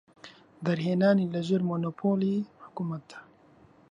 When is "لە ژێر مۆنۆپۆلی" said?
1.35-2.35